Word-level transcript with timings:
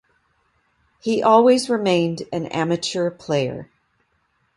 He 0.99 1.21
always 1.21 1.69
remained 1.69 2.23
an 2.33 2.47
amateur 2.47 3.11
player. 3.11 3.69